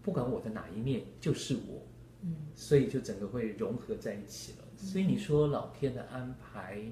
[0.03, 1.87] 不管我的哪一面，就是我，
[2.23, 4.59] 嗯，所以就整个会融合在一起了。
[4.77, 6.83] 所以你说老天的安排，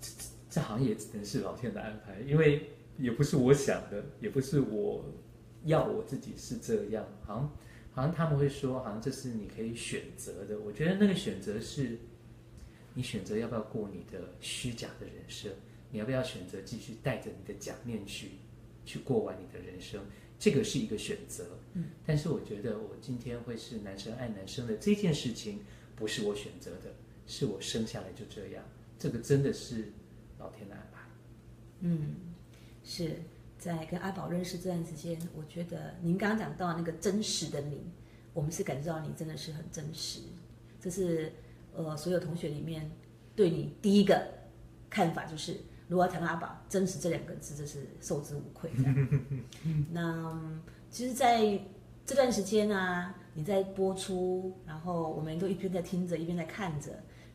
[0.00, 0.10] 这
[0.48, 5.04] 这好像也只能是老天的安排，因为也不是我想的，也不是我
[5.64, 7.04] 要我自己是这样。
[7.24, 7.50] 好像
[7.98, 10.56] 好像他们会说，好像这是你可以选择的。
[10.60, 11.98] 我觉得那个选择是，
[12.94, 15.50] 你选择要不要过你的虚假的人生。
[15.90, 18.38] 你要不要选择继续带着你的假面具
[18.84, 20.00] 去过完你的人生？
[20.38, 21.58] 这个是一个选择。
[21.72, 25.58] 嗯，但是我觉得我今天会是男生爱男生的这件事情，
[25.96, 26.94] 不是我选择的，
[27.26, 28.62] 是我生下来就这样。
[28.96, 29.90] 这个真的是
[30.38, 31.00] 老天的安排。
[31.80, 32.14] 嗯，
[32.84, 33.16] 是
[33.58, 37.82] 在跟阿宝认识这段时间，我觉得您刚刚讲到那个真实的你，
[38.32, 40.20] 我们是感受到你真的是很真实。
[40.80, 41.32] 这是
[41.74, 42.90] 呃，所有同学里面
[43.34, 44.26] 对你第一个
[44.88, 45.56] 看法就是。
[45.90, 48.70] 如果要谈阿宝，真实这两个字，这是受之无愧。
[49.90, 50.38] 那
[50.90, 51.58] 其实，在
[52.04, 56.90] 这段时间啊，你在播出，然后我们都一边在听着，一边在看着。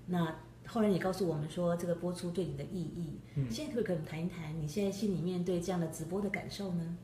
[0.06, 0.36] 那
[0.74, 3.20] 后来你告诉我们说，这个播出对你的意义。
[3.36, 6.98] 嗯，现在可不可以跟我们谈一谈你现在心里面对这样的直播的感受呢？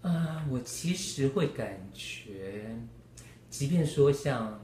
[0.00, 2.78] 啊、呃，我其实会感觉，
[3.50, 4.58] 即便说像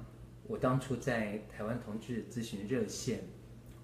[0.47, 3.25] 我当初在台湾同志咨询热线。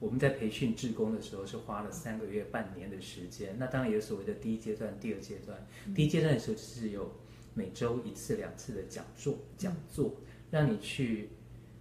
[0.00, 3.56] 我们在培训志工的时候是花了三个月、半年的时间。
[3.58, 5.66] 那当然也有所谓的第一阶段、第二阶段。
[5.92, 7.12] 第一阶段的时候就是有
[7.52, 10.14] 每周一次、两次的讲座，讲座
[10.52, 11.30] 让你去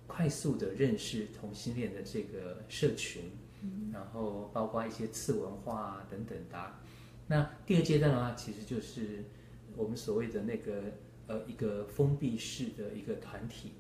[0.08, 3.24] 快速的认识同性恋的这个社群，
[3.94, 6.74] 然后包括一些次文化啊等等的。
[7.28, 9.26] 那第二阶段的话，其实就是
[9.76, 10.84] 我们所谓的那个
[11.28, 13.74] 呃一个封闭式的一个团体。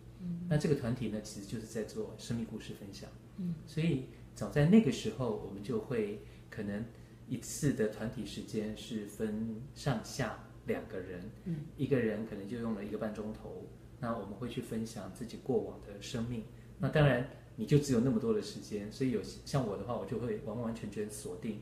[0.49, 3.09] 那这个团体呢，其实就是在做生命故事分享。
[3.37, 4.05] 嗯所以。
[4.37, 6.85] 早在那个时候，我们就会可能
[7.27, 13.65] 一次的团体时间是分上下两个人，嗯，一个人可能就用了一个半钟头。
[13.99, 16.43] 那我们会去分享自己过往的生命。
[16.79, 21.61] 那当然，你就只有那么多的时间，所以有像我的话，我就会完完全全锁定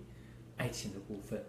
[0.58, 1.44] 爱情的部分。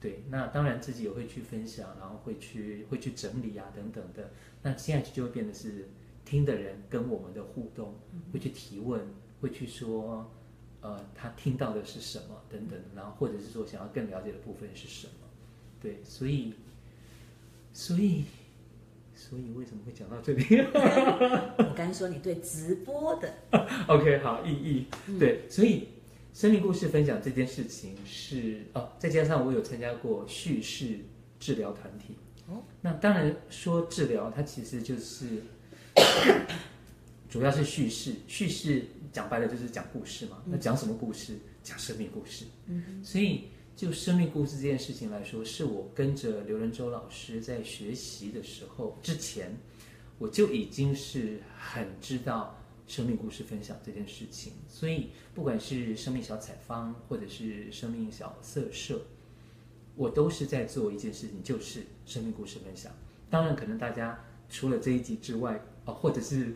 [0.00, 4.30] 对，那当然自己也会去分享，然后会去会去整理啊等等的。
[4.62, 5.88] 那接下去就会变得是
[6.24, 7.94] 听的人跟我们的互动，
[8.32, 9.00] 会去提问，
[9.40, 10.30] 会去说。
[10.84, 15.12] 呃，他听到的是什么等等，然后或者是说想要更了解的部分是什么？
[15.80, 16.54] 对，所以，
[17.72, 18.24] 所以，
[19.14, 20.44] 所以为什么会讲到这里？
[21.58, 23.34] 我刚才说你对直播的，
[23.88, 24.86] OK，好，意义，
[25.18, 25.88] 对，所以
[26.34, 30.98] 生命故事分享这件事情是哦，再加上我有参加过叙事
[31.38, 32.16] 治疗团体，
[32.48, 35.26] 哦，那当然说治疗，它其实就是。
[37.28, 40.42] 主要是叙事，叙事讲白了就是讲故事嘛。
[40.44, 41.38] 那讲什么故事？
[41.62, 42.44] 讲生命故事。
[42.66, 43.44] 嗯，所以
[43.82, 49.56] 就生命故事这件事情来说，是我跟着刘仁洲老师在学习的时候之前，
[50.20, 54.52] 我就已经是很知道生命故事分享这件事情。
[54.68, 59.02] 所以不管是生命小采方，或者是生命小色社，
[59.96, 62.92] 我都是在做一件事情，就是生命故事分享。
[63.28, 64.16] 当然，可能大家
[64.48, 66.54] 除了这一集之外，哦，或者是。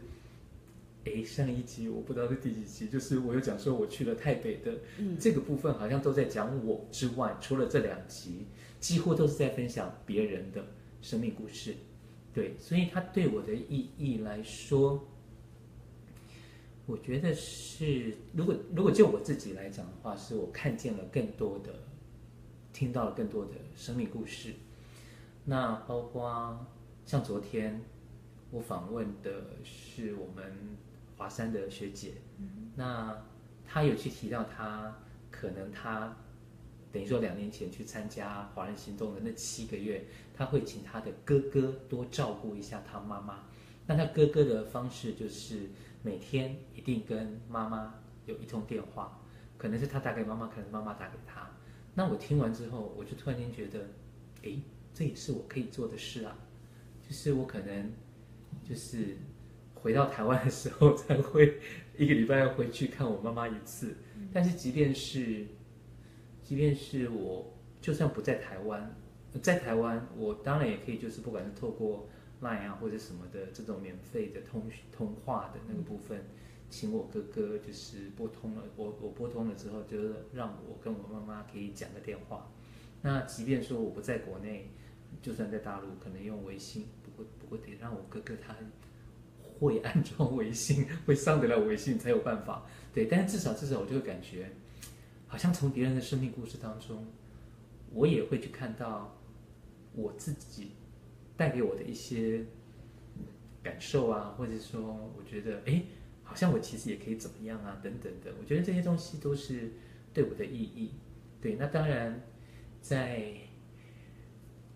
[1.07, 8.47] 诶，上一集我不知道是第几集，就是我有讲说我去了台北的，嗯，这个部分好像都在讲我之外，除了这两集，
[8.81, 10.66] 几乎都是在分享别人的
[11.01, 11.77] 生命故事，
[12.35, 15.07] 对，所以它对我的意义来说，
[16.87, 21.73] 我觉得是，如果如果就我自己来讲的话，是我看见了更多的，
[22.73, 24.55] 听到了更多的生命故事，
[25.45, 26.66] 那包括
[27.05, 27.81] 像昨天
[28.51, 29.31] 我访问的
[29.62, 30.77] 是我们。
[31.17, 32.13] 华山的学姐，
[32.75, 33.17] 那
[33.65, 34.95] 她有去提到，她
[35.31, 36.15] 可能她
[36.93, 43.43] 等于说两年前去参加华人行动的那七个月，她会请她的哥哥多照顾一下她妈妈。
[43.87, 45.71] 那她哥哥的方式就是
[46.03, 47.95] 每天一定跟妈妈
[48.27, 49.19] 有一通电话，
[49.57, 51.51] 可能是她打给妈妈，可能妈妈打给她。
[51.95, 53.89] 那我听完之后，我就突然间觉得，
[54.43, 54.61] 诶，
[54.93, 56.37] 这也是我可以做的事啊，
[57.09, 57.91] 就是我可能
[58.63, 59.17] 就是。
[59.87, 61.61] 回到台湾的时候，才会
[61.96, 63.94] 一个礼拜要回去看我妈妈一次。
[64.33, 65.46] 但是，即便是，
[66.42, 68.92] 即便是我就算不在台湾，
[69.40, 72.09] 在台湾我当然也可以，就是不管是透过
[72.42, 76.25] Line 啊或者什么的这种免费的通通话的那个部分，
[76.68, 82.51] 请我哥哥就是拨通了，我我拨通了之后，就是让我跟我妈妈可以讲个电话。
[83.03, 84.68] 那即便说我不在国内，
[85.22, 88.53] 就算在大陆，可能用微信，不过不过得让我哥哥他
[89.59, 92.66] 会安装微信， 会上得了微信才有办法。
[92.92, 94.51] 对，但是至少至少我就会感觉，
[95.27, 97.07] 好像从别人的生命故事当中，
[97.92, 99.16] 我也会去看到
[99.95, 100.73] 我自己
[101.37, 102.45] 带给我的一些
[103.62, 104.81] 感受啊，或者说
[105.16, 105.83] 我觉得，哎，
[106.23, 108.33] 好像我其实也可以怎么样啊，等等的。
[108.40, 109.73] 我觉得这些东西都是
[110.12, 110.92] 对我的意义。
[111.40, 112.21] 对，那当然
[112.81, 113.46] 在。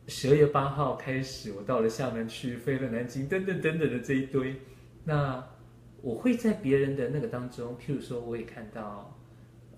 [0.08, 4.56] 十二月八号开始，我到了厦门去，飞了南京，等等等等的这一堆。
[5.04, 5.46] 那
[6.02, 9.16] 我会在别人的那个当中，譬如说，我也看到，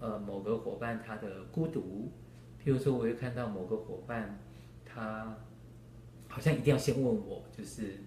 [0.01, 2.09] 呃，某个伙伴他的孤独；
[2.65, 4.39] 譬如说，我会看到某个伙伴，
[4.87, 5.37] 他
[6.29, 7.99] 好像一定要先问我，就是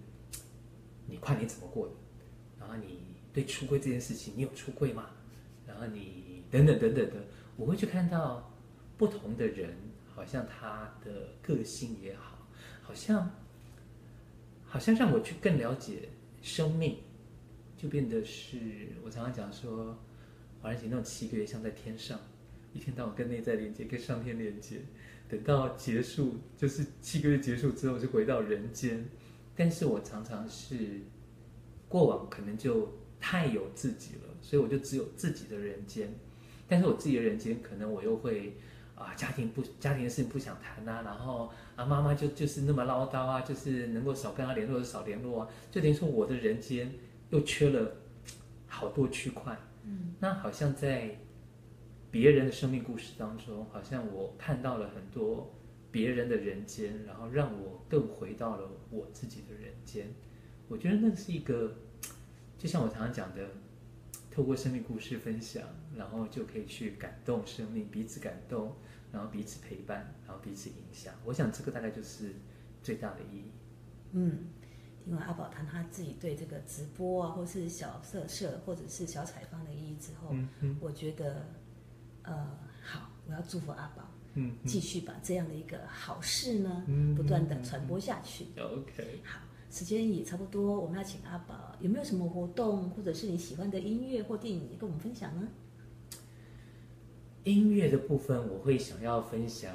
[1.06, 1.92] 你跨年怎么过的？
[2.58, 2.98] 然后你
[3.32, 5.10] 对出柜这件事情，你有出柜吗？
[5.66, 7.14] 然后你等等等等的，
[7.56, 8.52] 我会去看到
[8.96, 9.70] 不同的人。
[10.16, 12.48] 好像他的个性也好，
[12.82, 13.30] 好像，
[14.64, 16.08] 好像让我去更了解
[16.40, 16.96] 生命，
[17.76, 18.58] 就变得是
[19.04, 19.94] 我常常讲说，
[20.62, 22.18] 华人行动七个月像在天上，
[22.72, 24.80] 一天到晚跟内在连接，跟上天连接，
[25.28, 29.06] 等到结束就是七个月结束之后就回到人间，
[29.54, 31.02] 但是我常常是
[31.90, 36.10] 过往可能就太有自己了，所以我就只有自己的人间，
[36.66, 38.56] 但是我自己的人间可能我又会。
[38.96, 46.90] 啊，家庭不家庭的事情不想谈呐、啊，然后啊，妈妈就就是那么唠叨啊，就是能够少跟他联络就少联络啊，就等于说我的人间
[47.28, 47.96] 又缺了
[48.66, 49.54] 好多区块。
[49.84, 51.20] 嗯，那好像在
[52.10, 55.54] 别人的生命故事当中，好像我看到了很多
[55.90, 60.06] 别人的人间，然后让我更回到了我自己的人间。
[60.68, 61.70] 我觉得那是一个，
[62.56, 63.42] 就像我常常讲的。
[64.36, 65.62] 透过生命故事分享，
[65.96, 68.76] 然后就可以去感动生命，彼此感动，
[69.10, 71.14] 然后彼此陪伴，然后彼此影响。
[71.24, 72.34] 我想这个大概就是
[72.82, 73.50] 最大的意义。
[74.12, 74.48] 嗯，
[75.02, 81.48] 听完阿宝谈他自己对这个直播啊，或是小色社，或者是小采访的意义之后，嗯嗯，我觉得，
[82.20, 88.48] 呃，好，我要祝福阿宝，嗯，嗯，继续把这样的一个好事呢，嗯，不断的传播下去。
[88.58, 89.40] OK，好。
[89.70, 95.48] 时间也差不多，我们要请阿宝，有没有什么活动，或者是你喜欢的音乐或电影，跟我们分享呢？
[97.44, 99.72] 音乐的部分，我会想要分享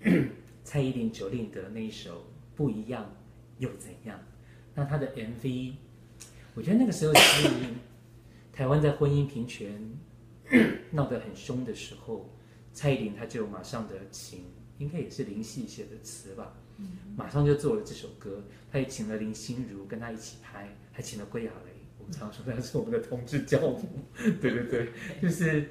[0.64, 2.20] 蔡依林 Jolin 的那一首
[2.54, 3.10] 《不一样
[3.58, 4.18] 又怎样》。
[4.74, 5.74] 那他的 MV，
[6.54, 7.48] 我觉得那个时候是
[8.52, 9.78] 台湾在婚姻平权
[10.92, 12.30] 闹得很凶的时候，
[12.72, 14.44] 蔡依林她就马上的请，
[14.78, 16.54] 应该也是林夕写的词吧。
[17.16, 21.72] 马上就做了这首歌，他也请了林心如跟他一起拍，还请了归亚蕾。
[21.98, 24.04] 我们常说他是我们的同志教母，
[24.40, 24.88] 对对对，
[25.20, 25.68] 就是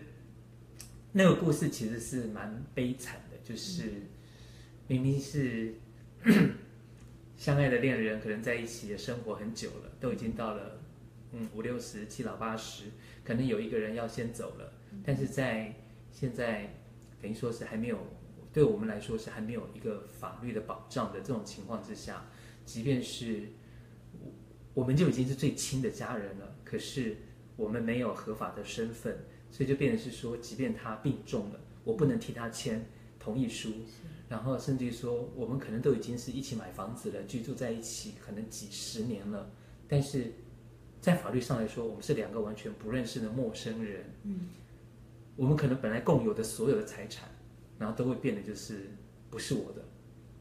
[1.12, 4.04] 那个故事其实是蛮悲惨的，就是
[4.88, 5.74] 明明是
[7.38, 10.80] 相爱的恋人，可能在一起也生活很久了，都已经到了
[11.34, 12.86] 嗯五六十、七老八十，
[13.24, 15.74] 可能有一个人要先走了，但是在
[16.12, 16.74] 现在
[17.22, 17.98] 等于说是还没有。
[18.54, 22.26] 对我们来说是还没有一个法律的保障的这种情况之下，
[22.66, 23.50] 即便是
[24.74, 27.18] 我们就已经是最亲的家人了，可是
[27.56, 32.86] 我们没有合法的身份，所以就变成是说，即便他病重了，我不能替他签
[33.20, 33.72] 同意书，
[34.28, 39.50] 然后甚至于说，我们可能都已经是一起买房子了，居住在一起可能几十年了，
[39.88, 40.34] 但是
[41.00, 44.50] 在法律上来说，我们是两个完全不认识的陌生人，嗯，
[45.38, 47.30] 我们可能本来共有的所有的财产。
[47.82, 48.92] 然后都会变得就是
[49.32, 49.84] 不是我的，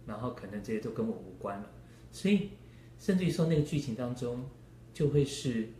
[0.04, 1.70] 然后可能这些都跟我无关了，
[2.12, 2.50] 所以
[2.98, 4.44] 甚至于说那个剧情当中
[4.92, 5.70] 就会是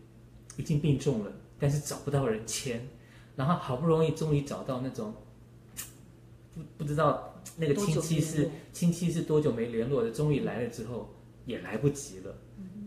[0.56, 2.88] 已经病重了，但是找不到人签，
[3.36, 5.12] 然后好不容易终于找到那种
[6.54, 11.14] 不不知道那个亲戚是亲戚是多久没联络的，终于来了之后
[11.44, 12.34] 也来不及了，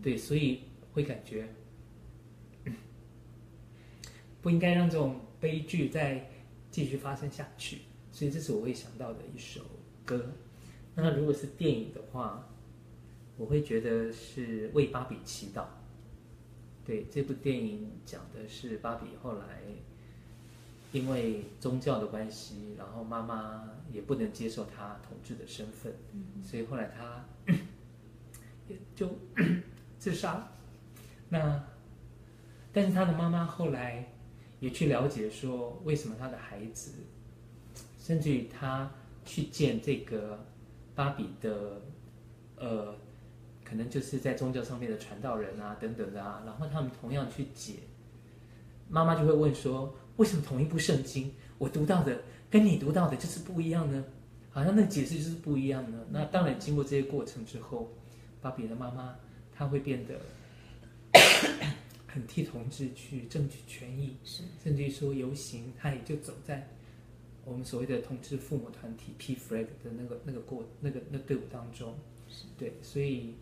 [0.02, 1.48] 对，所以会感觉
[4.42, 6.28] 不应该让这种悲剧再
[6.72, 7.78] 继续发生下去。
[8.14, 9.60] 所以这是我会想到的一首
[10.04, 10.24] 歌。
[10.94, 12.48] 那如果是电影的话，
[13.36, 15.62] 我会觉得是《为芭比祈祷》。
[16.86, 19.62] 对，这部电影讲的是芭比后来
[20.92, 25.92] 因为宗教的关系，然后妈妈也不能接受她同志的身份，
[26.40, 27.24] 所以后来她
[28.68, 29.10] 也就
[29.98, 30.52] 自杀。
[31.30, 31.64] 那
[32.72, 34.12] 但是她的妈妈后来
[34.60, 36.92] 也去了解说，为什么她的孩子。
[38.04, 38.90] 甚至于他
[39.24, 40.44] 去见这个
[40.94, 41.80] 芭比的，
[42.56, 42.94] 呃，
[43.64, 47.76] 可能就是在宗教上面的传道人啊，等等的啊，然后他们同样去解，
[48.90, 54.04] 妈妈就会问说，为什么同一部圣经，我读到的跟你读到的就是不一样呢？
[54.50, 55.98] 好像那解释就是不一样呢。
[56.10, 57.90] 那当然，经过这些过程之后，
[58.42, 59.16] 芭比的妈妈
[59.56, 60.20] 她会变得
[62.06, 66.68] 很替同志去争取权益，是甚至于说游行，他也就走在。
[67.44, 71.94] 我们所谓的同志父母团体 P-FLAG 的那个那个过那个那队伍当中，
[72.56, 73.34] 对，所以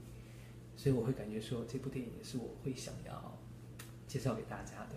[0.77, 3.39] 所以我会感觉说这部电影也是我会想要
[4.07, 4.97] 介绍给大家的。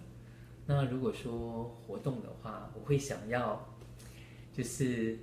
[0.66, 3.64] 那如果说活动的话，我会想要
[4.52, 5.20] 就是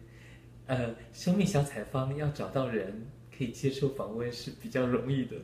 [0.66, 3.06] 呃，生命小采访要找到人
[3.36, 5.36] 可以接受访问是比较容易的。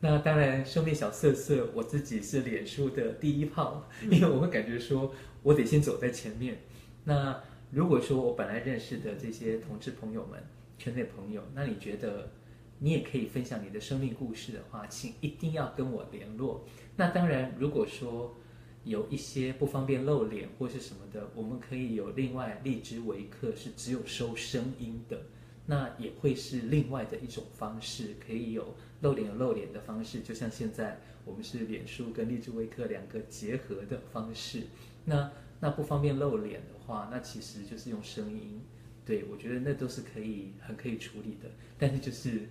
[0.00, 6.58] 那当然，生命小色色我自己是脸书的第一炮，因为我会感觉说我得先走在前面。
[7.04, 7.38] 那
[7.72, 10.38] 如果说我本来认识的这些同志朋友们、
[10.76, 12.30] 圈内朋友，那你觉得
[12.78, 16.66] 你也可以分享你的生命故事的话，请一定要跟我联络。
[16.96, 18.36] 那当然，如果说
[18.84, 25.22] 有一些不方便露脸或是什么的，我们可以有另外荔枝微课是只有收声音的，
[25.64, 34.64] 那也会是另外的一种方式，可以有露脸露脸的方式，就像现在我们是脸书跟荔枝微课两个结合的方式。
[35.06, 35.32] 那
[35.64, 38.60] 那不方便露脸的话，那其实就是用声音。
[39.06, 41.48] 对，我觉得那都是可以很可以处理的。
[41.78, 42.48] 但是就是，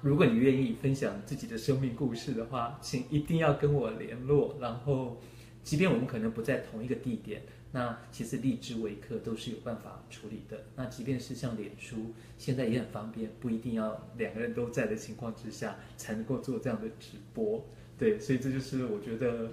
[0.00, 4.56] 如果你愿意分享自己的生命故事的话，请一定要跟我联络。
[4.60, 5.20] 然后，
[5.62, 10.64] 即便我们可能不在同一个地点，那其实荔枝维客都是有办法处理的。
[10.74, 17.64] 那即便是像脸书，现在也很方便，不一定要两个人都在的情况之下才能够做这样的直播。
[17.96, 19.52] 对，所以这就是我觉得。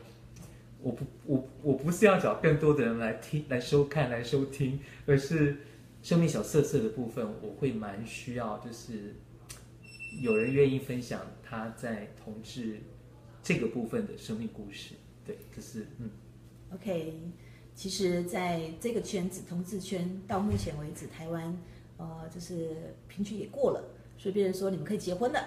[0.82, 5.58] 我不，我我不是要找更多的人来听、来收看、来收听，而是
[6.02, 9.16] 生命小色色的部分，我会蛮需要，就是
[10.22, 12.80] 有人愿意分享他在同志
[13.44, 14.96] 这个部分的生命故事。
[15.26, 16.10] 对，就是嗯。
[16.74, 17.14] OK，
[17.76, 21.58] 其实在这个圈子，同志圈到目前为止，台湾
[21.98, 23.84] 呃，就是平权也过了，
[24.18, 25.40] 所以别人说你们可以结婚了。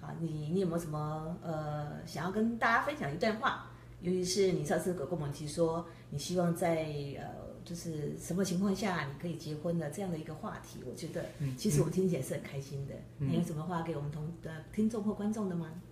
[0.00, 3.67] 好，你你有没有什么呃想要跟大家分享一段话？
[4.00, 6.84] 尤其是你上次跟我们提说，你希望在
[7.18, 7.26] 呃，
[7.64, 11.26] 就是什么情况下你可以结婚的这样的一个话题，我觉得
[11.56, 12.94] 其实我听起来是很开心的。
[13.18, 15.82] 你有什么话给我们同的听众或观众的吗？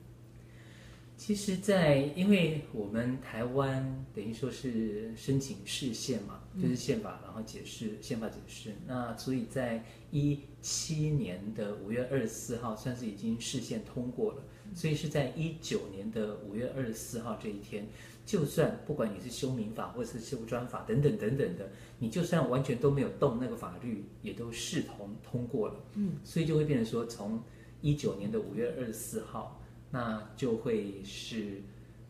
[1.19, 14.43] 其实，在因为我们台湾等于说是申请释宪嘛，就是宪法，然后解释宪法解释，那所以在一七年的五月二十四号算是已经释宪通过了。
[14.77, 17.89] 所以是在一九年的五月二十四号这一天，
[18.27, 25.75] 就算不管你是修民法或者是修专法等等等等的，你就算完全都没有动那个法律，也都视同通过了。
[25.95, 27.43] 嗯，所以就会变成说，从
[27.81, 31.63] 一九年的五月二十四号，那就会是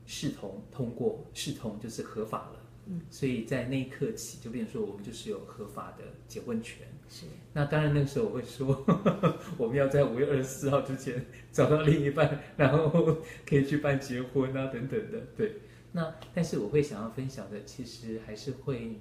[0.05, 2.66] 视同通过，视同就是合法了。
[2.89, 6.87] 嗯，所以在那一刻起，就变成说我们就是有合法的结婚权。
[7.09, 8.85] 是，那当然那个时候我会说，
[9.59, 15.21] 我们要在五月二十四号之前找到另一半，然后可以去办结婚啊等等的。
[15.37, 15.57] 对，
[15.93, 19.01] 那但是我会想要分享的，其实还是会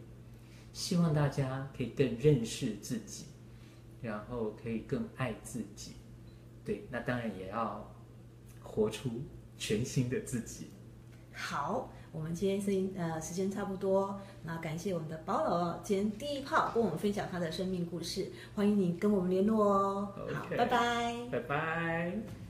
[0.74, 3.26] 希望大家可以更认识自己，
[4.02, 5.94] 然后可以更爱自己。
[6.64, 7.96] 对，那当然也要
[8.62, 9.10] 活出
[9.58, 10.68] 全新的自己。
[11.32, 11.92] 好。
[12.16, 20.08] 我们今天声音呃时间差不多，那感谢我们的保罗今天第一炮跟我们分享他的生命故事，欢迎你跟我们联络哦。
[20.34, 22.45] 好，拜拜，拜拜。